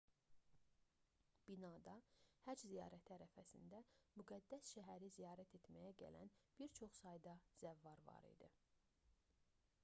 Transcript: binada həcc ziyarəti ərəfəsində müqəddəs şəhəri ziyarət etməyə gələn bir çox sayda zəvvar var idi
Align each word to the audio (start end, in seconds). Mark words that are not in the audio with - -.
binada 1.49 1.93
həcc 2.45 2.63
ziyarəti 2.71 3.13
ərəfəsində 3.17 3.81
müqəddəs 4.21 4.71
şəhəri 4.73 5.11
ziyarət 5.19 5.55
etməyə 5.59 5.93
gələn 6.01 6.33
bir 6.63 6.75
çox 6.81 6.99
sayda 7.05 7.37
zəvvar 7.63 8.05
var 8.11 8.29
idi 8.33 8.51